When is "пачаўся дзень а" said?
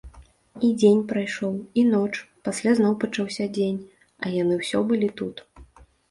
3.03-4.31